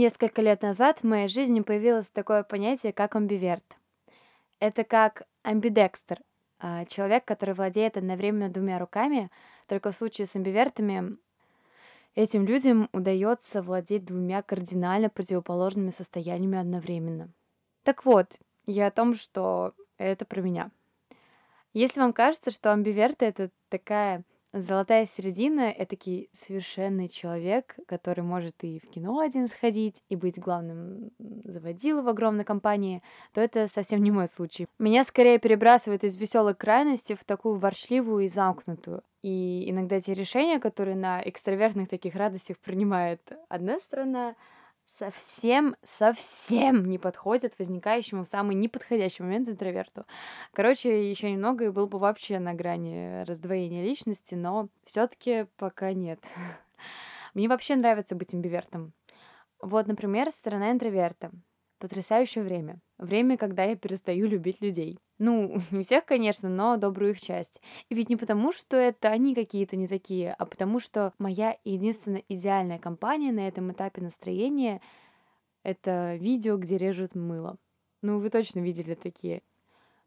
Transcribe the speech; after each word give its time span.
Несколько 0.00 0.40
лет 0.40 0.62
назад 0.62 1.00
в 1.00 1.04
моей 1.04 1.28
жизни 1.28 1.60
появилось 1.60 2.08
такое 2.08 2.42
понятие, 2.42 2.94
как 2.94 3.16
амбиверт. 3.16 3.76
Это 4.58 4.82
как 4.82 5.24
амбидекстер, 5.42 6.22
а, 6.58 6.86
человек, 6.86 7.26
который 7.26 7.54
владеет 7.54 7.98
одновременно 7.98 8.48
двумя 8.48 8.78
руками, 8.78 9.30
только 9.68 9.92
в 9.92 9.94
случае 9.94 10.26
с 10.26 10.34
амбивертами 10.34 11.18
этим 12.14 12.46
людям 12.46 12.88
удается 12.94 13.60
владеть 13.60 14.06
двумя 14.06 14.40
кардинально 14.40 15.10
противоположными 15.10 15.90
состояниями 15.90 16.56
одновременно. 16.56 17.28
Так 17.82 18.06
вот, 18.06 18.38
я 18.64 18.86
о 18.86 18.90
том, 18.90 19.14
что 19.14 19.74
это 19.98 20.24
про 20.24 20.40
меня. 20.40 20.70
Если 21.74 22.00
вам 22.00 22.14
кажется, 22.14 22.50
что 22.50 22.72
амбиверты 22.72 23.26
это 23.26 23.50
такая 23.68 24.22
Золотая 24.52 25.06
середина- 25.06 25.70
этакий 25.70 26.28
совершенный 26.32 27.08
человек, 27.08 27.76
который 27.86 28.24
может 28.24 28.64
и 28.64 28.80
в 28.80 28.90
кино 28.90 29.20
один 29.20 29.46
сходить, 29.46 30.02
и 30.08 30.16
быть 30.16 30.40
главным 30.40 31.12
заводилой 31.44 32.02
в 32.02 32.08
огромной 32.08 32.44
компании, 32.44 33.00
то 33.32 33.40
это 33.40 33.68
совсем 33.68 34.02
не 34.02 34.10
мой 34.10 34.26
случай. 34.26 34.66
Меня 34.80 35.04
скорее 35.04 35.38
перебрасывает 35.38 36.02
из 36.02 36.16
веселой 36.16 36.56
крайности 36.56 37.14
в 37.14 37.24
такую 37.24 37.60
ворчливую 37.60 38.24
и 38.24 38.28
замкнутую. 38.28 39.04
И 39.22 39.70
иногда 39.70 40.00
те 40.00 40.14
решения, 40.14 40.58
которые 40.58 40.96
на 40.96 41.22
экстравертных 41.24 41.88
таких 41.88 42.16
радостях 42.16 42.58
принимает 42.58 43.20
одна 43.48 43.78
страна, 43.78 44.34
совсем, 45.00 45.76
совсем 45.98 46.84
не 46.84 46.98
подходят 46.98 47.58
возникающему 47.58 48.24
в 48.24 48.28
самый 48.28 48.54
неподходящий 48.54 49.22
момент 49.22 49.48
интроверту. 49.48 50.04
Короче, 50.52 51.10
еще 51.10 51.32
немного 51.32 51.64
и 51.64 51.70
был 51.70 51.86
бы 51.86 51.98
вообще 51.98 52.38
на 52.38 52.52
грани 52.52 53.24
раздвоения 53.24 53.82
личности, 53.82 54.34
но 54.34 54.68
все-таки 54.84 55.46
пока 55.56 55.94
нет. 55.94 56.20
Мне 57.34 57.48
вообще 57.48 57.76
нравится 57.76 58.14
быть 58.14 58.34
имбивертом. 58.34 58.92
Вот, 59.60 59.86
например, 59.86 60.30
сторона 60.30 60.70
интроверта. 60.70 61.30
Потрясающее 61.78 62.44
время. 62.44 62.80
Время, 63.00 63.38
когда 63.38 63.64
я 63.64 63.76
перестаю 63.76 64.26
любить 64.28 64.60
людей. 64.60 64.98
Ну, 65.18 65.62
не 65.70 65.82
всех, 65.82 66.04
конечно, 66.04 66.50
но 66.50 66.76
добрую 66.76 67.12
их 67.12 67.20
часть. 67.20 67.60
И 67.88 67.94
ведь 67.94 68.10
не 68.10 68.16
потому, 68.16 68.52
что 68.52 68.76
это 68.76 69.08
они 69.08 69.34
какие-то 69.34 69.76
не 69.76 69.88
такие, 69.88 70.34
а 70.34 70.44
потому 70.44 70.80
что 70.80 71.14
моя 71.18 71.56
единственная 71.64 72.22
идеальная 72.28 72.78
компания 72.78 73.32
на 73.32 73.48
этом 73.48 73.72
этапе 73.72 74.02
настроения— 74.02 74.82
это 75.62 76.16
видео, 76.16 76.58
где 76.58 76.76
режут 76.76 77.14
мыло. 77.14 77.56
Ну, 78.02 78.18
вы 78.18 78.28
точно 78.28 78.60
видели 78.60 78.94
такие. 78.94 79.42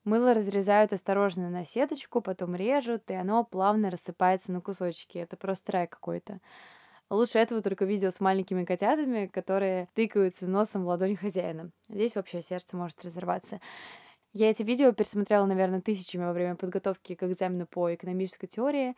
Мыло 0.04 0.36
разрезают 0.36 0.94
осторожно 0.94 1.50
на 1.50 1.66
сеточку, 1.66 2.22
потом 2.22 2.56
режут, 2.56 3.10
и 3.10 3.16
оно 3.16 3.44
плавно 3.44 3.90
рассыпается 3.90 4.52
на 4.52 4.62
кусочки. 4.62 5.18
Это 5.18 5.36
просто 5.36 5.72
рай 5.72 5.88
какой-то. 5.88 6.42
Лучше 7.14 7.38
этого 7.38 7.62
только 7.62 7.86
видео 7.86 8.10
с 8.10 8.20
маленькими 8.20 8.66
котятами, 8.66 9.28
которые 9.28 9.88
тыкаются 9.94 10.48
носом 10.48 10.84
в 10.84 10.88
ладонь 10.88 11.16
хозяина. 11.16 11.70
Здесь 11.88 12.16
вообще 12.16 12.42
сердце 12.42 12.76
может 12.76 13.06
разорваться. 13.06 13.62
Я 14.32 14.50
эти 14.50 14.64
видео 14.64 14.92
пересмотрела, 14.94 15.46
наверное, 15.46 15.80
тысячами 15.80 16.24
во 16.24 16.34
время 16.34 16.56
подготовки 16.56 17.14
к 17.14 17.22
экзамену 17.22 17.68
по 17.68 17.94
экономической 17.94 18.48
теории. 18.48 18.96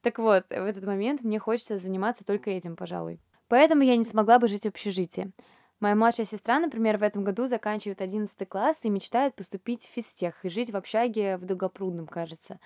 Так 0.00 0.18
вот, 0.18 0.46
в 0.48 0.52
этот 0.52 0.84
момент 0.84 1.22
мне 1.22 1.38
хочется 1.38 1.76
заниматься 1.76 2.24
только 2.24 2.50
этим, 2.50 2.74
пожалуй. 2.74 3.20
Поэтому 3.48 3.82
я 3.82 3.96
не 3.96 4.04
смогла 4.04 4.38
бы 4.38 4.48
жить 4.48 4.62
в 4.62 4.68
общежитии. 4.68 5.30
Моя 5.78 5.94
младшая 5.94 6.24
сестра, 6.24 6.60
например, 6.60 6.96
в 6.96 7.02
этом 7.02 7.22
году 7.22 7.48
заканчивает 7.48 8.00
11 8.00 8.48
класс 8.48 8.78
и 8.84 8.88
мечтает 8.88 9.34
поступить 9.34 9.84
в 9.84 9.92
физтех 9.92 10.42
и 10.42 10.48
жить 10.48 10.70
в 10.70 10.76
общаге 10.76 11.36
в 11.36 11.44
Долгопрудном, 11.44 12.06
кажется. 12.06 12.60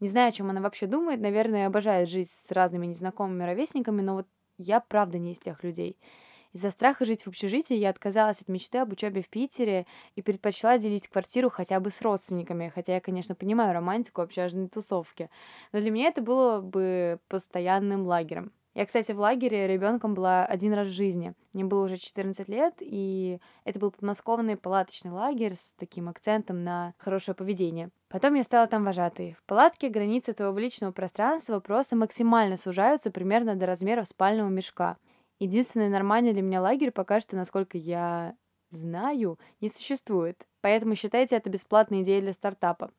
Не 0.00 0.08
знаю, 0.08 0.28
о 0.28 0.32
чем 0.32 0.48
она 0.48 0.62
вообще 0.62 0.86
думает, 0.86 1.20
наверное, 1.20 1.66
обожает 1.66 2.08
жить 2.08 2.30
с 2.30 2.52
разными 2.52 2.86
незнакомыми 2.86 3.44
ровесниками, 3.44 4.02
но 4.02 4.14
вот 4.14 4.26
я 4.58 4.80
правда 4.80 5.18
не 5.18 5.32
из 5.32 5.38
тех 5.38 5.62
людей. 5.64 5.98
Из-за 6.52 6.70
страха 6.70 7.04
жить 7.04 7.24
в 7.24 7.28
общежитии 7.28 7.76
я 7.76 7.90
отказалась 7.90 8.40
от 8.40 8.48
мечты 8.48 8.78
об 8.78 8.92
учебе 8.92 9.20
в 9.20 9.28
Питере 9.28 9.86
и 10.14 10.22
предпочла 10.22 10.78
делить 10.78 11.08
квартиру 11.08 11.50
хотя 11.50 11.80
бы 11.80 11.90
с 11.90 12.00
родственниками, 12.00 12.72
хотя 12.74 12.94
я, 12.94 13.00
конечно, 13.00 13.34
понимаю 13.34 13.74
романтику 13.74 14.22
общажной 14.22 14.68
тусовки. 14.68 15.28
Но 15.72 15.80
для 15.80 15.90
меня 15.90 16.08
это 16.08 16.22
было 16.22 16.60
бы 16.60 17.18
постоянным 17.28 18.06
лагерем. 18.06 18.52
Я, 18.76 18.84
кстати, 18.84 19.12
в 19.12 19.18
лагере 19.18 19.66
ребенком 19.66 20.12
была 20.12 20.44
один 20.44 20.74
раз 20.74 20.88
в 20.88 20.92
жизни. 20.92 21.32
Мне 21.54 21.64
было 21.64 21.86
уже 21.86 21.96
14 21.96 22.46
лет, 22.46 22.74
и 22.80 23.40
это 23.64 23.78
был 23.78 23.90
подмосковный 23.90 24.58
палаточный 24.58 25.12
лагерь 25.12 25.54
с 25.54 25.72
таким 25.78 26.10
акцентом 26.10 26.62
на 26.62 26.92
хорошее 26.98 27.34
поведение. 27.34 27.88
Потом 28.10 28.34
я 28.34 28.44
стала 28.44 28.66
там 28.66 28.84
вожатой. 28.84 29.34
В 29.40 29.44
палатке 29.44 29.88
границы 29.88 30.34
твоего 30.34 30.58
личного 30.58 30.92
пространства 30.92 31.58
просто 31.58 31.96
максимально 31.96 32.58
сужаются 32.58 33.10
примерно 33.10 33.56
до 33.56 33.64
размеров 33.64 34.08
спального 34.08 34.50
мешка. 34.50 34.98
Единственный 35.38 35.88
нормальный 35.88 36.34
для 36.34 36.42
меня 36.42 36.60
лагерь 36.60 36.90
пока 36.90 37.20
что, 37.20 37.34
насколько 37.34 37.78
я 37.78 38.34
знаю, 38.68 39.38
не 39.62 39.70
существует. 39.70 40.46
Поэтому 40.60 40.96
считайте 40.96 41.36
это 41.36 41.48
бесплатной 41.48 42.02
идеей 42.02 42.20
для 42.20 42.34
стартапа. 42.34 42.90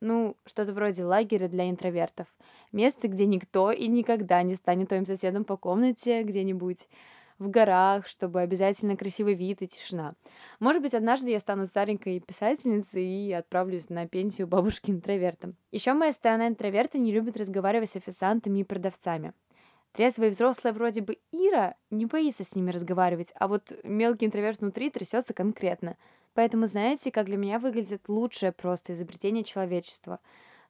Ну, 0.00 0.36
что-то 0.46 0.72
вроде 0.72 1.04
лагеря 1.04 1.48
для 1.48 1.68
интровертов. 1.68 2.28
Место, 2.76 3.08
где 3.08 3.24
никто 3.24 3.72
и 3.72 3.88
никогда 3.88 4.42
не 4.42 4.54
станет 4.54 4.88
твоим 4.88 5.06
соседом 5.06 5.46
по 5.46 5.56
комнате 5.56 6.22
где-нибудь 6.22 6.88
в 7.38 7.48
горах, 7.48 8.06
чтобы 8.06 8.42
обязательно 8.42 8.98
красивый 8.98 9.32
вид 9.32 9.62
и 9.62 9.66
тишина. 9.66 10.12
Может 10.60 10.82
быть, 10.82 10.92
однажды 10.92 11.30
я 11.30 11.40
стану 11.40 11.64
старенькой 11.64 12.20
писательницей 12.20 13.02
и 13.02 13.32
отправлюсь 13.32 13.88
на 13.88 14.06
пенсию 14.06 14.46
бабушки 14.46 14.90
интровертом. 14.90 15.56
Еще 15.72 15.94
моя 15.94 16.12
сторона 16.12 16.48
интроверта 16.48 16.98
не 16.98 17.12
любит 17.12 17.38
разговаривать 17.38 17.88
с 17.88 17.96
официантами 17.96 18.58
и 18.58 18.64
продавцами. 18.64 19.32
Трезвая 19.94 20.28
и 20.28 20.32
взрослая 20.32 20.74
вроде 20.74 21.00
бы 21.00 21.16
Ира 21.32 21.76
не 21.88 22.04
боится 22.04 22.44
с 22.44 22.54
ними 22.54 22.72
разговаривать, 22.72 23.32
а 23.36 23.48
вот 23.48 23.72
мелкий 23.84 24.26
интроверт 24.26 24.60
внутри 24.60 24.90
трясется 24.90 25.32
конкретно– 25.32 25.96
Поэтому 26.36 26.66
знаете, 26.66 27.10
как 27.10 27.24
для 27.24 27.38
меня 27.38 27.58
выглядит 27.58 28.10
лучшее 28.10 28.52
просто 28.52 28.92
изобретение 28.92 29.42
человечества? 29.42 30.20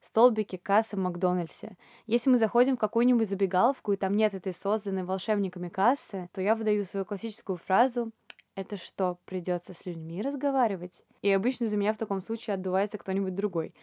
Столбики 0.07 0.55
кассы 0.55 0.95
в 0.95 0.99
Макдональдсе. 0.99 1.75
Если 2.05 2.29
мы 2.29 2.37
заходим 2.37 2.77
в 2.77 2.79
какую-нибудь 2.79 3.29
забегаловку, 3.29 3.91
и 3.91 3.97
там 3.97 4.15
нет 4.15 4.33
этой 4.33 4.53
созданной 4.53 5.03
волшебниками 5.03 5.67
кассы, 5.67 6.29
то 6.31 6.39
я 6.39 6.55
выдаю 6.55 6.85
свою 6.85 7.05
классическую 7.05 7.57
фразу 7.57 8.13
«Это 8.55 8.77
что, 8.77 9.17
придется 9.25 9.73
с 9.73 9.85
людьми 9.85 10.21
разговаривать?» 10.21 11.03
И 11.21 11.29
обычно 11.29 11.67
за 11.67 11.75
меня 11.75 11.91
в 11.93 11.97
таком 11.97 12.21
случае 12.21 12.53
отдувается 12.53 12.97
кто-нибудь 12.97 13.35
другой. 13.35 13.75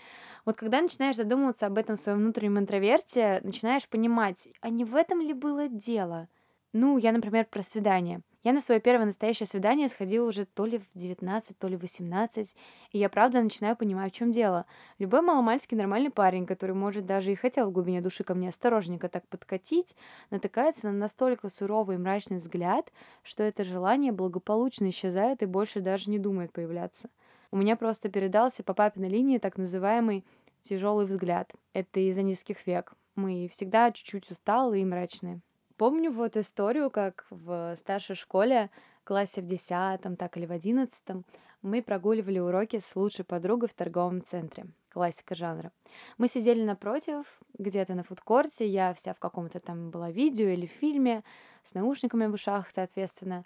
Вот 0.46 0.56
когда 0.56 0.80
начинаешь 0.80 1.16
задумываться 1.16 1.66
об 1.66 1.76
этом 1.76 1.96
своем 1.96 2.20
внутреннем 2.20 2.58
интроверте, 2.58 3.42
начинаешь 3.44 3.86
понимать, 3.86 4.48
а 4.62 4.70
не 4.70 4.86
в 4.86 4.96
этом 4.96 5.20
ли 5.20 5.34
было 5.34 5.68
дело? 5.68 6.28
Ну, 6.74 6.98
я, 6.98 7.12
например, 7.12 7.46
про 7.46 7.62
свидание– 7.62 8.20
я 8.44 8.52
на 8.52 8.60
свое 8.60 8.78
первое 8.78 9.06
настоящее 9.06 9.46
свидание 9.46 9.88
сходила 9.88 10.28
уже 10.28 10.44
то 10.44 10.66
ли 10.66 10.78
в 10.78 10.84
19, 10.92 11.58
то 11.58 11.66
ли 11.66 11.78
в 11.78 11.80
18, 11.80 12.54
и 12.92 12.98
я 12.98 13.08
правда 13.08 13.40
начинаю 13.40 13.74
понимать, 13.74 14.12
в 14.12 14.16
чем 14.16 14.32
дело. 14.32 14.66
Любой 14.98 15.22
маломальский 15.22 15.78
нормальный 15.78 16.10
парень, 16.10 16.44
который, 16.44 16.76
может, 16.76 17.06
даже 17.06 17.32
и 17.32 17.36
хотел 17.36 17.70
в 17.70 17.72
глубине 17.72 18.02
души 18.02 18.22
ко 18.22 18.34
мне 18.34 18.50
осторожненько 18.50 19.08
так 19.08 19.26
подкатить, 19.28 19.96
натыкается 20.28 20.88
на 20.88 20.92
настолько 20.92 21.48
суровый 21.48 21.96
и 21.96 21.98
мрачный 21.98 22.36
взгляд, 22.36 22.92
что 23.22 23.42
это 23.42 23.64
желание 23.64 24.12
благополучно 24.12 24.90
исчезает 24.90 25.42
и 25.42 25.46
больше 25.46 25.80
даже 25.80 26.10
не 26.10 26.18
думает 26.18 26.52
появляться. 26.52 27.08
У 27.50 27.56
меня 27.56 27.76
просто 27.76 28.10
передался 28.10 28.62
по 28.62 28.74
папиной 28.74 29.08
линии 29.08 29.38
так 29.38 29.56
называемый 29.56 30.22
тяжелый 30.62 31.06
взгляд. 31.06 31.50
Это 31.72 32.00
из-за 32.00 32.20
низких 32.20 32.66
век. 32.66 32.92
Мы 33.14 33.48
всегда 33.50 33.90
чуть-чуть 33.90 34.30
усталые 34.30 34.82
и 34.82 34.84
мрачные. 34.84 35.40
Помню 35.76 36.12
вот 36.12 36.36
историю, 36.36 36.88
как 36.88 37.26
в 37.30 37.74
старшей 37.76 38.14
школе, 38.14 38.70
классе 39.02 39.40
в 39.40 39.46
десятом, 39.46 40.14
так 40.14 40.36
или 40.36 40.46
в 40.46 40.52
одиннадцатом, 40.52 41.24
мы 41.62 41.82
прогуливали 41.82 42.38
уроки 42.38 42.78
с 42.78 42.94
лучшей 42.94 43.24
подругой 43.24 43.68
в 43.68 43.74
торговом 43.74 44.22
центре. 44.24 44.66
Классика 44.90 45.34
жанра. 45.34 45.72
Мы 46.16 46.28
сидели 46.28 46.62
напротив, 46.62 47.24
где-то 47.58 47.94
на 47.94 48.04
фудкорте, 48.04 48.68
я 48.68 48.94
вся 48.94 49.14
в 49.14 49.18
каком-то 49.18 49.58
там 49.58 49.90
была 49.90 50.12
видео 50.12 50.46
или 50.46 50.66
фильме, 50.66 51.24
с 51.64 51.74
наушниками 51.74 52.26
в 52.26 52.34
ушах, 52.34 52.68
соответственно. 52.72 53.44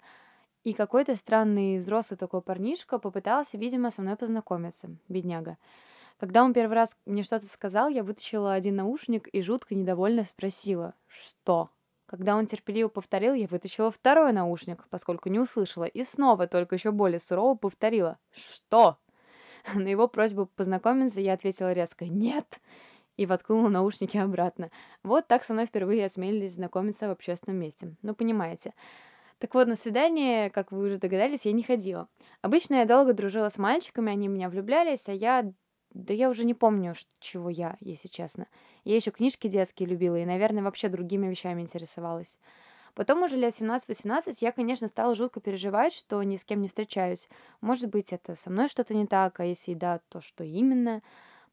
И 0.63 0.73
какой-то 0.73 1.15
странный 1.15 1.79
взрослый 1.79 2.17
такой 2.17 2.43
парнишка 2.43 2.99
попытался, 2.99 3.57
видимо, 3.57 3.89
со 3.89 4.03
мной 4.03 4.17
познакомиться, 4.17 4.89
бедняга. 5.07 5.57
Когда 6.19 6.43
он 6.43 6.53
первый 6.53 6.75
раз 6.75 6.95
мне 7.07 7.23
что-то 7.23 7.47
сказал, 7.47 7.89
я 7.89 8.03
вытащила 8.03 8.53
один 8.53 8.75
наушник 8.75 9.27
и 9.29 9.41
жутко 9.41 9.73
недовольно 9.73 10.25
спросила 10.25 10.93
«Что?». 11.07 11.71
Когда 12.09 12.35
он 12.35 12.47
терпеливо 12.47 12.87
повторил, 12.87 13.35
я 13.35 13.45
вытащила 13.45 13.91
второй 13.91 14.33
наушник, 14.33 14.83
поскольку 14.89 15.29
не 15.29 15.37
услышала, 15.37 15.83
и 15.83 16.03
снова, 16.03 16.47
только 16.47 16.73
еще 16.73 16.89
более 16.89 17.19
сурово 17.19 17.53
повторила 17.53 18.17
«Что?». 18.31 18.97
На 19.75 19.87
его 19.87 20.07
просьбу 20.07 20.47
познакомиться 20.47 21.21
я 21.21 21.33
ответила 21.33 21.71
резко 21.71 22.05
«Нет!» 22.05 22.59
и 23.15 23.27
воткнула 23.27 23.69
наушники 23.69 24.17
обратно. 24.17 24.71
Вот 25.03 25.27
так 25.27 25.43
со 25.43 25.53
мной 25.53 25.67
впервые 25.67 26.05
осмелились 26.05 26.53
знакомиться 26.53 27.07
в 27.07 27.11
общественном 27.11 27.59
месте. 27.59 27.95
Ну, 28.01 28.15
понимаете. 28.15 28.73
Так 29.37 29.53
вот, 29.53 29.67
на 29.67 29.75
свидание, 29.75 30.49
как 30.49 30.71
вы 30.71 30.87
уже 30.87 30.97
догадались, 30.97 31.45
я 31.45 31.51
не 31.51 31.61
ходила. 31.61 32.07
Обычно 32.41 32.75
я 32.75 32.85
долго 32.85 33.13
дружила 33.13 33.49
с 33.49 33.59
мальчиками, 33.59 34.11
они 34.11 34.27
меня 34.27 34.49
влюблялись, 34.49 35.07
а 35.07 35.13
я 35.13 35.53
да 35.93 36.13
я 36.13 36.29
уже 36.29 36.45
не 36.45 36.53
помню, 36.53 36.93
чего 37.19 37.49
я, 37.49 37.77
если 37.79 38.07
честно. 38.07 38.47
Я 38.83 38.95
еще 38.95 39.11
книжки 39.11 39.47
детские 39.47 39.89
любила 39.89 40.17
и, 40.17 40.25
наверное, 40.25 40.63
вообще 40.63 40.89
другими 40.89 41.27
вещами 41.27 41.61
интересовалась. 41.61 42.37
Потом 42.95 43.23
уже 43.23 43.37
лет 43.37 43.53
17-18 43.59 44.37
я, 44.41 44.51
конечно, 44.51 44.87
стала 44.87 45.15
жутко 45.15 45.39
переживать, 45.39 45.93
что 45.93 46.21
ни 46.23 46.35
с 46.35 46.43
кем 46.43 46.61
не 46.61 46.67
встречаюсь. 46.67 47.29
Может 47.61 47.89
быть, 47.89 48.11
это 48.11 48.35
со 48.35 48.49
мной 48.49 48.67
что-то 48.67 48.93
не 48.93 49.07
так, 49.07 49.39
а 49.39 49.45
если 49.45 49.73
да, 49.73 49.99
то 50.09 50.21
что 50.21 50.43
именно. 50.43 51.01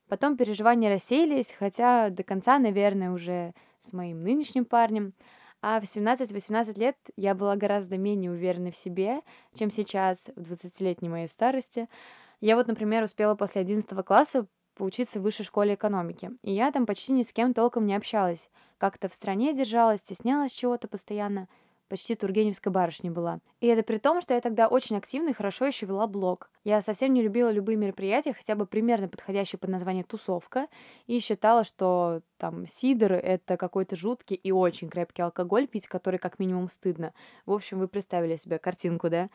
Потом 0.09 0.37
переживания 0.37 0.93
рассеялись, 0.93 1.55
хотя 1.56 2.11
до 2.11 2.23
конца, 2.23 2.59
наверное, 2.59 3.11
уже 3.11 3.55
с 3.79 3.93
моим 3.93 4.23
нынешним 4.23 4.65
парнем. 4.65 5.15
А 5.62 5.81
в 5.81 5.85
17-18 5.85 6.79
лет 6.79 6.97
я 7.17 7.35
была 7.35 7.56
гораздо 7.56 7.97
менее 7.97 8.31
уверена 8.31 8.71
в 8.71 8.77
себе, 8.77 9.23
чем 9.55 9.71
сейчас, 9.71 10.31
в 10.37 10.53
20-летней 10.53 11.09
моей 11.09 11.29
старости. 11.29 11.88
Я 12.41 12.56
вот, 12.56 12.67
например, 12.67 13.03
успела 13.03 13.35
после 13.35 13.61
11 13.62 14.05
класса 14.05 14.47
поучиться 14.75 15.21
в 15.21 15.23
высшей 15.23 15.44
школе 15.44 15.75
экономики, 15.75 16.31
и 16.43 16.53
я 16.53 16.71
там 16.71 16.87
почти 16.87 17.12
ни 17.12 17.23
с 17.23 17.33
кем 17.33 17.55
толком 17.55 17.87
не 17.87 17.94
общалась. 17.97 18.49
Как-то 18.79 19.09
в 19.09 19.15
стране 19.15 19.55
держалась, 19.55 20.00
стеснялась 20.00 20.53
чего-то 20.53 20.88
постоянно— 20.88 21.49
почти 21.88 22.15
Тургеневской 22.15 22.73
барышней 22.73 23.11
была. 23.11 23.41
И 23.61 23.67
это 23.67 23.83
при 23.83 23.99
том, 23.99 24.21
что 24.21 24.35
я 24.35 24.41
тогда 24.41 24.69
очень 24.69 24.97
активно 24.97 25.31
и 25.31 25.35
хорошо 25.35 25.67
еще 25.67 25.87
вела 25.87 26.06
блог. 26.06 26.50
Я 26.65 26.81
совсем 26.81 27.12
не 27.15 27.23
любила 27.23 27.50
любые 27.50 27.77
мероприятия, 27.77 28.33
хотя 28.33 28.55
бы 28.55 28.67
примерно 28.67 29.09
подходящие 29.09 29.59
под 29.59 29.71
название 29.71 30.05
«тусовка», 30.05 30.67
и 31.06 31.21
считала, 31.21 31.65
что 31.65 32.23
там 32.38 32.67
сидр— 32.67 33.12
это 33.15 33.56
какой-то 33.56 33.97
жуткий 33.97 34.37
и 34.37 34.53
очень 34.53 34.88
крепкий 34.88 35.23
алкоголь, 35.23 35.67
пить 35.67 35.87
который 35.87 36.19
как 36.19 36.38
минимум 36.38 36.69
стыдно. 36.69 37.12
В 37.44 37.53
общем, 37.53 37.79
вы 37.79 37.88
представили 37.88 38.37
себе 38.37 38.59
картинку, 38.59 39.09
да? 39.09 39.29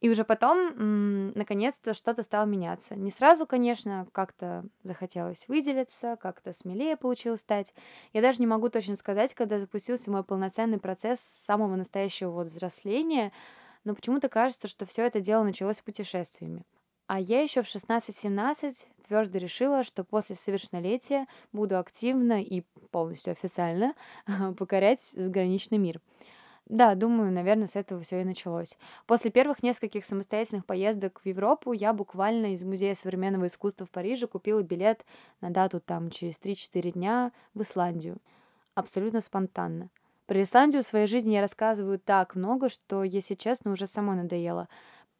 И 0.00 0.08
уже 0.08 0.24
потом, 0.24 1.32
наконец-то, 1.34 1.92
что-то 1.92 2.22
стало 2.22 2.46
меняться. 2.46 2.96
Не 2.96 3.10
сразу, 3.10 3.46
конечно, 3.46 4.06
как-то 4.12 4.64
захотелось 4.82 5.46
выделиться, 5.46 6.16
как-то 6.20 6.54
смелее 6.54 6.96
получилось 6.96 7.40
стать. 7.40 7.74
Я 8.14 8.22
даже 8.22 8.40
не 8.40 8.46
могу 8.46 8.70
точно 8.70 8.96
сказать, 8.96 9.34
когда 9.34 9.58
запустился 9.58 10.10
мой 10.10 10.24
полноценный 10.24 10.78
процесс 10.78 11.20
самого 11.46 11.76
настоящего 11.76 12.30
вот 12.30 12.46
взросления, 12.46 13.30
но 13.84 13.94
почему-то 13.94 14.30
кажется, 14.30 14.68
что 14.68 14.86
все 14.86 15.02
это 15.04 15.20
дело 15.20 15.42
началось 15.42 15.80
путешествиями. 15.80 16.64
А 17.06 17.20
я 17.20 17.42
еще 17.42 17.62
в 17.62 17.66
16-17 17.66 18.72
твердо 19.06 19.38
решила, 19.38 19.84
что 19.84 20.04
после 20.04 20.34
совершеннолетия 20.34 21.26
буду 21.52 21.78
активно 21.78 22.42
и 22.42 22.62
полностью 22.90 23.32
официально 23.32 23.94
покорять 24.56 25.02
заграничный 25.12 25.76
мир– 25.76 26.00
да, 26.70 26.94
думаю, 26.94 27.32
наверное, 27.32 27.66
с 27.66 27.74
этого 27.74 28.00
все 28.02 28.20
и 28.20 28.24
началось. 28.24 28.78
После 29.08 29.32
первых 29.32 29.64
нескольких 29.64 30.04
самостоятельных 30.04 30.64
поездок 30.64 31.20
в 31.20 31.26
Европу 31.26 31.72
я 31.72 31.92
буквально 31.92 32.54
из 32.54 32.62
Музея 32.62 32.94
современного 32.94 33.48
искусства 33.48 33.86
в 33.86 33.90
Париже 33.90 34.28
купила 34.28 34.62
билет 34.62 35.04
на 35.40 35.50
дату 35.50 35.80
там 35.80 36.10
через 36.10 36.38
3-4 36.38 36.92
дня 36.92 37.32
в 37.54 37.62
Исландию. 37.62 38.18
Абсолютно 38.76 39.20
спонтанно. 39.20 39.90
Про 40.26 40.44
Исландию 40.44 40.84
в 40.84 40.86
своей 40.86 41.08
жизни 41.08 41.32
я 41.32 41.40
рассказываю 41.40 41.98
так 41.98 42.36
много, 42.36 42.68
что, 42.68 43.02
если 43.02 43.34
честно, 43.34 43.72
уже 43.72 43.88
самой 43.88 44.14
надоело. 44.14 44.68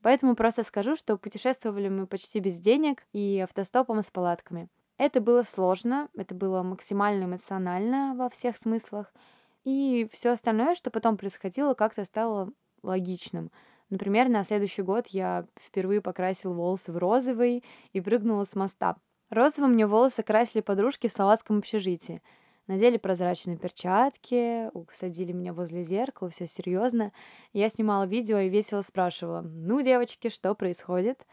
Поэтому 0.03 0.37
просто 0.37 0.63
скажу, 0.63 0.95
что 0.95 1.19
путешествовали 1.19 1.89
мы 1.89 2.07
почти 2.07 2.39
без 2.39 2.61
денег 2.61 3.03
и 3.13 3.41
автостопом 3.41 4.05
с 4.05 4.11
палатками. 4.13 4.69
Это 4.99 5.21
было 5.21 5.43
сложно, 5.43 6.11
это 6.17 6.33
было 6.33 6.63
максимально 6.63 7.25
эмоционально 7.25 8.15
во 8.17 8.29
всех 8.31 8.57
смыслах– 8.57 9.13
и 9.65 10.09
все 10.13 10.31
остальное, 10.31 10.75
что 10.75 10.91
потом 10.91 11.17
происходило, 11.17 11.75
как-то 11.75 12.05
стало 12.05 12.53
логичным. 12.83 13.51
Например, 13.91 14.29
на 14.29 14.45
следующий 14.45 14.83
год 14.83 15.09
я 15.09 15.47
впервые 15.61 16.01
покрасил 16.01 16.55
волосы 16.55 16.93
в 16.93 16.97
розовый 16.97 17.65
и 17.93 18.01
прыгнула 18.01 18.45
с 18.45 18.55
моста. 18.55 18.97
Розовым 19.31 19.73
мне 19.73 19.87
волосы 19.87 20.23
красили 20.23 20.61
подружки 20.61 21.09
в 21.09 21.13
словацком 21.13 21.59
общежитии. 21.59 22.23
Надели 22.67 22.99
прозрачные 22.99 23.57
перчатки, 23.57 24.71
усадили 24.75 25.33
меня 25.33 25.53
возле 25.53 25.83
зеркала, 25.83 26.31
все 26.31 26.47
серьезно. 26.47 27.13
Я 27.53 27.69
снимала 27.69 28.05
видео 28.05 28.39
и 28.39 28.49
весело 28.49 28.83
спрашивала, 28.83 29.41
ну, 29.41 29.81
девочки, 29.83 30.31
что 30.31 30.55
происходит? 30.55 31.27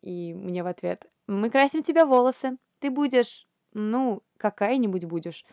И 0.00 0.32
мне 0.32 0.62
в 0.62 0.68
ответ, 0.68 1.06
мы 1.26 1.50
красим 1.50 1.82
тебя 1.82 2.06
волосы, 2.06 2.56
ты 2.78 2.90
будешь, 2.90 3.48
ну, 3.72 4.22
какая-нибудь 4.38 5.06
будешь 5.06 5.44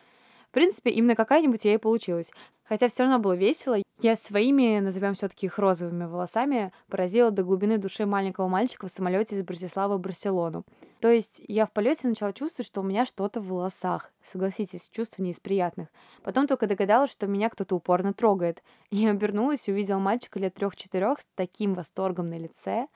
принципе, 0.54 0.90
именно 0.90 1.14
какая-нибудь 1.14 1.64
я 1.64 1.74
и 1.74 1.78
получилась. 1.78 2.30
Хотя 2.64 2.88
все 2.88 3.02
равно 3.02 3.18
было 3.18 3.34
весело. 3.34 3.76
Я 4.00 4.16
своими, 4.16 4.80
назовем 4.80 5.14
все-таки 5.14 5.46
их 5.46 5.58
розовыми 5.58 6.04
волосами, 6.04 6.72
поразила 6.88 7.30
до 7.30 7.42
глубины 7.42 7.78
души 7.78 8.06
маленького 8.06 8.48
мальчика 8.48 8.86
в 8.86 8.90
самолете 8.90 9.36
из 9.36 9.42
Братиславы 9.42 9.96
в 9.96 10.00
Барселону. 10.00 10.64
То 11.00 11.10
есть 11.10 11.42
я 11.46 11.66
в 11.66 11.72
полете 11.72 12.08
начала 12.08 12.32
чувствовать, 12.32 12.66
что 12.66 12.80
у 12.80 12.84
меня 12.84 13.04
что-то 13.04 13.40
в 13.40 13.48
волосах. 13.48 14.10
Согласитесь, 14.24 14.88
чувство 14.88 15.22
не 15.22 15.32
из 15.32 15.40
приятных. 15.40 15.88
Потом 16.22 16.46
только 16.46 16.66
догадалась, 16.66 17.12
что 17.12 17.26
меня 17.26 17.50
кто-то 17.50 17.76
упорно 17.76 18.14
трогает. 18.14 18.62
Я 18.90 19.10
обернулась 19.10 19.68
и 19.68 19.72
увидела 19.72 19.98
мальчика 19.98 20.38
лет 20.38 20.54
трех-четырех 20.54 21.20
с 21.20 21.26
таким 21.34 21.74
восторгом 21.74 22.30
на 22.30 22.38
лице. 22.38 22.86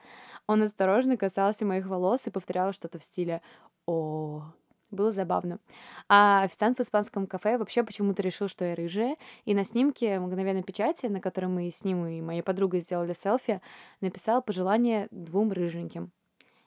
Он 0.47 0.63
осторожно 0.63 1.17
касался 1.17 1.65
моих 1.65 1.85
волос 1.85 2.21
и 2.25 2.31
повторял 2.31 2.73
что-то 2.73 2.97
в 2.97 3.03
стиле 3.03 3.41
«О, 3.85 4.43
было 4.91 5.11
забавно. 5.11 5.59
А 6.07 6.43
официант 6.43 6.79
в 6.79 6.81
испанском 6.81 7.27
кафе 7.27 7.57
вообще 7.57 7.83
почему-то 7.83 8.21
решил, 8.21 8.47
что 8.47 8.65
я 8.65 8.75
рыжая, 8.75 9.17
и 9.45 9.53
на 9.53 9.63
снимке 9.63 10.19
мгновенной 10.19 10.63
печати, 10.63 11.07
на 11.07 11.19
которой 11.19 11.47
мы 11.47 11.71
с 11.71 11.83
ним 11.83 12.05
и 12.07 12.21
моей 12.21 12.41
подругой 12.41 12.79
сделали 12.79 13.13
селфи, 13.13 13.61
написал 14.01 14.41
пожелание 14.41 15.07
двум 15.11 15.51
рыженьким. 15.51 16.11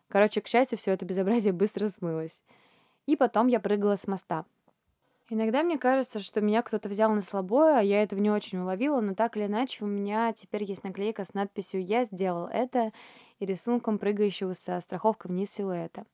Короче, 0.09 0.41
к 0.41 0.47
счастью, 0.47 0.79
все 0.79 0.93
это 0.93 1.05
безобразие 1.05 1.53
быстро 1.53 1.89
смылось. 1.89 2.43
И 3.07 3.17
потом 3.17 3.47
я 3.47 3.61
прыгала 3.61 3.97
с 3.97 4.07
моста. 4.07 4.45
Иногда 5.31 5.63
мне 5.63 5.79
кажется, 5.79 6.21
что 6.21 6.43
меня 6.43 6.61
кто-то 6.61 6.91
взял 6.91 7.11
на 7.11 7.23
слабое, 7.23 7.79
а 7.79 7.83
я 7.83 8.03
этого 8.03 8.21
не 8.21 8.31
очень 8.31 8.59
уловила, 8.59 9.01
но 9.01 9.15
так 9.15 9.37
или 9.37 9.47
иначе 9.47 9.83
у 9.83 9.87
меня 9.87 10.31
теперь 10.35 10.65
есть 10.65 10.85
наклейка 10.85 11.25
с 11.25 11.33
надписью 11.33 11.83
«Я 11.83 12.05
сделал 12.05 12.49
это» 12.49 12.93
и 13.39 13.47
рисунком 13.47 13.99
прыгающего 13.99 14.53
со 14.53 14.79
страховкой 14.81 15.31
вниз 15.31 15.51
силуэта. 15.51 16.05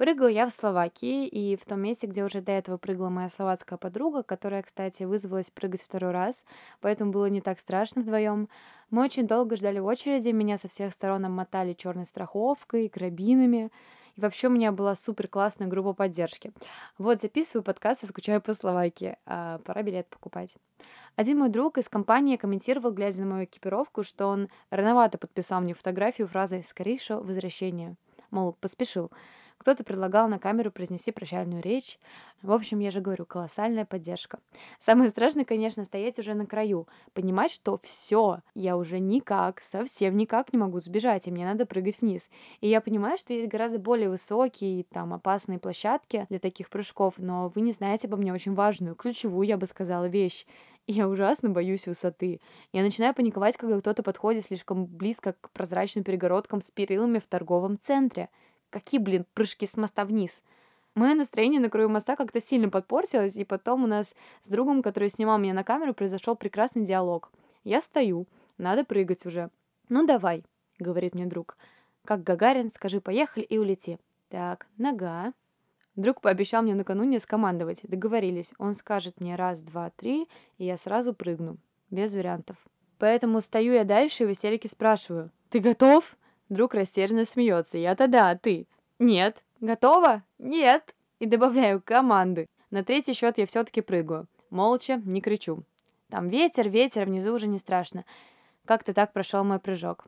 Прыгала 0.00 0.28
я 0.28 0.48
в 0.48 0.50
Словакии, 0.54 1.26
и 1.26 1.56
в 1.56 1.66
том 1.66 1.82
месте, 1.82 2.06
где 2.06 2.24
уже 2.24 2.40
до 2.40 2.52
этого 2.52 2.78
прыгала 2.78 3.10
моя 3.10 3.28
словацкая 3.28 3.76
подруга, 3.76 4.22
которая, 4.22 4.62
кстати, 4.62 5.02
вызвалась 5.02 5.50
прыгать 5.50 5.82
второй 5.82 6.12
раз, 6.12 6.42
поэтому 6.80 7.12
было 7.12 7.26
не 7.26 7.42
так 7.42 7.58
страшно 7.58 8.00
вдвоем. 8.00 8.48
Мы 8.88 9.04
очень 9.04 9.26
долго 9.26 9.58
ждали 9.58 9.78
в 9.78 9.84
очереди, 9.84 10.30
меня 10.30 10.56
со 10.56 10.68
всех 10.68 10.94
сторон 10.94 11.26
обмотали 11.26 11.74
черной 11.74 12.06
страховкой, 12.06 12.88
карабинами. 12.88 13.70
И 14.16 14.22
вообще 14.22 14.46
у 14.46 14.50
меня 14.50 14.72
была 14.72 14.94
супер 14.94 15.28
классная 15.28 15.66
группа 15.66 15.92
поддержки. 15.92 16.50
Вот 16.96 17.20
записываю 17.20 17.62
подкаст 17.62 18.02
и 18.02 18.06
скучаю 18.06 18.40
по 18.40 18.54
Словакии. 18.54 19.18
А 19.26 19.58
пора 19.66 19.82
билет 19.82 20.08
покупать. 20.08 20.54
Один 21.16 21.40
мой 21.40 21.50
друг 21.50 21.76
из 21.76 21.90
компании 21.90 22.38
комментировал, 22.38 22.92
глядя 22.92 23.20
на 23.20 23.34
мою 23.34 23.44
экипировку, 23.44 24.02
что 24.02 24.28
он 24.28 24.48
рановато 24.70 25.18
подписал 25.18 25.60
мне 25.60 25.74
фотографию 25.74 26.26
фразой 26.26 26.62
«скорейшего 26.62 27.20
возвращения». 27.20 27.96
Мол, 28.30 28.52
поспешил. 28.52 29.10
Кто-то 29.60 29.84
предлагал 29.84 30.26
на 30.26 30.38
камеру 30.38 30.70
произнести 30.70 31.12
прощальную 31.12 31.62
речь. 31.62 31.98
В 32.40 32.50
общем, 32.50 32.78
я 32.78 32.90
же 32.90 33.02
говорю, 33.02 33.26
колоссальная 33.26 33.84
поддержка. 33.84 34.38
Самое 34.78 35.10
страшное, 35.10 35.44
конечно, 35.44 35.84
стоять 35.84 36.18
уже 36.18 36.32
на 36.32 36.46
краю. 36.46 36.88
Понимать, 37.12 37.52
что 37.52 37.78
все, 37.82 38.40
я 38.54 38.78
уже 38.78 39.00
никак, 39.00 39.60
совсем 39.60 40.16
никак 40.16 40.54
не 40.54 40.58
могу 40.58 40.80
сбежать, 40.80 41.26
и 41.26 41.30
мне 41.30 41.44
надо 41.44 41.66
прыгать 41.66 42.00
вниз. 42.00 42.30
И 42.62 42.68
я 42.68 42.80
понимаю, 42.80 43.18
что 43.18 43.34
есть 43.34 43.50
гораздо 43.50 43.78
более 43.78 44.08
высокие, 44.08 44.84
там, 44.84 45.12
опасные 45.12 45.58
площадки 45.58 46.26
для 46.30 46.38
таких 46.38 46.70
прыжков, 46.70 47.14
но 47.18 47.52
вы 47.54 47.60
не 47.60 47.72
знаете 47.72 48.08
обо 48.08 48.16
мне 48.16 48.32
очень 48.32 48.54
важную, 48.54 48.94
ключевую, 48.94 49.46
я 49.46 49.58
бы 49.58 49.66
сказала, 49.66 50.06
вещь. 50.06 50.46
Я 50.86 51.06
ужасно 51.06 51.50
боюсь 51.50 51.86
высоты. 51.86 52.40
Я 52.72 52.80
начинаю 52.80 53.14
паниковать, 53.14 53.58
когда 53.58 53.78
кто-то 53.78 54.02
подходит 54.02 54.46
слишком 54.46 54.86
близко 54.86 55.34
к 55.38 55.50
прозрачным 55.50 56.02
перегородкам 56.02 56.62
с 56.62 56.70
перилами 56.70 57.18
в 57.18 57.26
торговом 57.26 57.78
центре. 57.78 58.30
Какие, 58.70 59.00
блин, 59.00 59.26
прыжки 59.34 59.66
с 59.66 59.76
моста 59.76 60.04
вниз? 60.04 60.42
Мое 60.94 61.14
настроение 61.14 61.60
на 61.60 61.70
краю 61.70 61.88
моста 61.88 62.16
как-то 62.16 62.40
сильно 62.40 62.68
подпортилось, 62.68 63.36
и 63.36 63.44
потом 63.44 63.84
у 63.84 63.86
нас 63.86 64.14
с 64.42 64.48
другом, 64.48 64.82
который 64.82 65.08
снимал 65.08 65.38
меня 65.38 65.54
на 65.54 65.64
камеру, 65.64 65.94
произошел 65.94 66.36
прекрасный 66.36 66.84
диалог. 66.84 67.30
Я 67.64 67.80
стою, 67.80 68.26
надо 68.58 68.84
прыгать 68.84 69.26
уже. 69.26 69.50
«Ну 69.88 70.06
давай»,— 70.06 70.44
говорит 70.78 71.14
мне 71.14 71.26
друг. 71.26 71.56
«Как 72.04 72.22
Гагарин, 72.22 72.70
скажи 72.70 73.00
«поехали» 73.00 73.44
и 73.44 73.58
улети». 73.58 73.98
Так, 74.28 74.66
нога. 74.78 75.32
Друг 75.96 76.20
пообещал 76.20 76.62
мне 76.62 76.74
накануне 76.74 77.18
скомандовать. 77.18 77.80
Договорились. 77.82 78.52
Он 78.58 78.74
скажет 78.74 79.20
мне 79.20 79.34
раз, 79.34 79.60
два, 79.60 79.90
три, 79.90 80.28
и 80.56 80.64
я 80.64 80.76
сразу 80.76 81.12
прыгну. 81.12 81.58
Без 81.90 82.14
вариантов. 82.14 82.56
Поэтому 82.98 83.40
стою 83.40 83.72
я 83.72 83.84
дальше 83.84 84.22
и 84.22 84.26
в 84.26 84.32
истерике 84.32 84.68
спрашиваю. 84.68 85.30
«Ты 85.50 85.58
готов?» 85.58 86.16
Друг 86.50 86.74
растерянно 86.74 87.24
смеется. 87.24 87.78
Я-то 87.78 88.08
да, 88.08 88.30
а 88.30 88.36
ты? 88.36 88.66
Нет. 88.98 89.42
Готова? 89.60 90.24
Нет. 90.38 90.94
И 91.20 91.26
добавляю 91.26 91.80
команды. 91.80 92.48
На 92.70 92.84
третий 92.84 93.14
счет 93.14 93.38
я 93.38 93.46
все-таки 93.46 93.80
прыгаю. 93.80 94.26
Молча, 94.50 95.00
не 95.04 95.20
кричу. 95.20 95.62
Там 96.10 96.28
ветер, 96.28 96.68
ветер, 96.68 97.06
внизу 97.06 97.32
уже 97.32 97.46
не 97.46 97.58
страшно. 97.58 98.04
Как-то 98.64 98.92
так 98.92 99.12
прошел 99.12 99.44
мой 99.44 99.60
прыжок. 99.60 100.06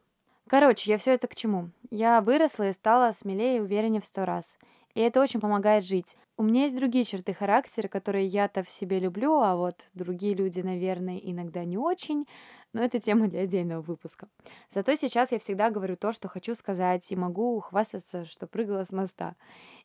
Короче, 0.49 0.91
я 0.91 0.99
все 0.99 1.13
это 1.13 1.29
к 1.29 1.37
чему? 1.37 1.71
Я 1.91 2.21
выросла 2.21 2.69
и 2.69 2.73
стала 2.73 3.13
смелее 3.13 3.59
и 3.59 3.61
увереннее 3.61 4.01
в 4.01 4.07
сто 4.07 4.25
раз. 4.25 4.59
И 4.95 5.01
это 5.01 5.21
очень 5.21 5.41
помогает 5.41 5.85
жить. 5.85 6.17
У 6.37 6.43
меня 6.43 6.65
есть 6.65 6.77
другие 6.77 7.05
черты 7.05 7.35
характера, 7.35 7.89
которые 7.89 8.27
я-то 8.27 8.63
в 8.63 8.71
себе 8.71 8.99
люблю, 8.99 9.41
а 9.41 9.57
вот 9.57 9.87
другие 9.95 10.35
люди, 10.35 10.61
наверное, 10.61 11.19
иногда 11.19 11.65
не 11.65 11.79
очень. 11.79 12.27
Но 12.73 12.83
это 12.83 13.01
тема 13.01 13.29
для 13.29 13.43
отдельного 13.43 13.83
выпуска. 13.83 14.29
Зато 14.71 14.95
сейчас 14.97 15.33
я 15.33 15.39
всегда 15.39 15.71
говорю 15.71 15.97
то, 15.97 16.13
что 16.13 16.29
хочу 16.29 16.55
сказать, 16.55 17.11
и 17.11 17.17
могу 17.17 17.61
хвастаться, 17.61 18.25
что 18.25 18.47
прыгала 18.47 18.85
с 18.85 18.93
моста. 18.93 19.37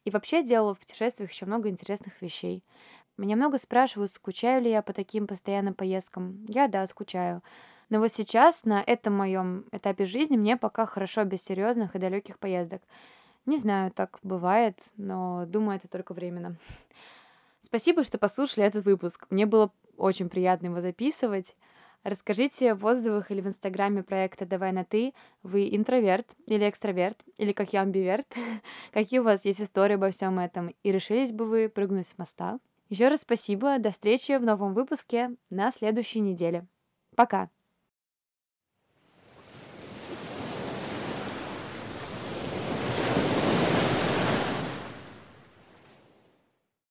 И 0.05 0.09
вообще 0.09 0.41
делала 0.41 0.73
в 0.73 0.79
путешествиях 0.79 1.31
еще 1.31 1.45
много 1.45 1.69
интересных 1.69 2.21
вещей. 2.21 2.63
Меня 3.17 3.35
много 3.35 3.57
спрашивают, 3.57 4.11
скучаю 4.11 4.61
ли 4.61 4.69
я 4.69 4.81
по 4.81 4.93
таким 4.93 5.27
постоянным 5.27 5.73
поездкам. 5.73 6.45
Я, 6.47 6.67
да, 6.67 6.85
скучаю. 6.85 7.43
Но 7.89 7.99
вот 7.99 8.11
сейчас, 8.11 8.63
на 8.63 8.81
этом 8.85 9.13
моем 9.13 9.65
этапе 9.71 10.05
жизни, 10.05 10.37
мне 10.37 10.57
пока 10.57 10.85
хорошо 10.85 11.23
без 11.23 11.41
серьезных 11.41 11.95
и 11.95 11.99
далеких 11.99 12.37
поездок. 12.37 12.81
Не 13.47 13.57
знаю, 13.57 13.91
так 13.91 14.19
бывает, 14.23 14.77
но 14.97 15.45
думаю, 15.47 15.77
это 15.77 15.87
только 15.87 16.13
временно. 16.13 16.57
Спасибо, 17.61 18.03
что 18.03 18.17
послушали 18.17 18.67
этот 18.67 18.83
выпуск. 18.83 19.25
Мне 19.29 19.45
было 19.45 19.71
очень 19.95 20.27
приятно 20.27 20.67
его 20.67 20.81
записывать. 20.81 21.55
Расскажите 22.03 22.73
в 22.73 22.85
отзывах 22.85 23.31
или 23.31 23.39
в 23.39 23.47
инстаграме 23.47 24.03
проекта 24.03 24.45
«Давай 24.45 24.73
на 24.73 24.83
ты», 24.83 25.13
вы 25.43 25.69
интроверт 25.71 26.27
или 26.45 26.69
экстраверт, 26.69 27.23
или 27.37 27.53
как 27.53 27.71
я 27.71 27.81
амбиверт, 27.81 28.27
какие 28.93 29.19
у 29.19 29.23
вас 29.23 29.45
есть 29.45 29.61
истории 29.61 29.95
обо 29.95 30.11
всем 30.11 30.39
этом, 30.39 30.73
и 30.83 30.91
решились 30.91 31.31
бы 31.31 31.45
вы 31.45 31.69
прыгнуть 31.69 32.07
с 32.07 32.17
моста. 32.17 32.59
Еще 32.89 33.07
раз 33.07 33.21
спасибо, 33.21 33.79
до 33.79 33.91
встречи 33.91 34.37
в 34.37 34.43
новом 34.43 34.73
выпуске 34.73 35.35
на 35.49 35.71
следующей 35.71 36.19
неделе. 36.19 36.65
Пока! 37.15 37.49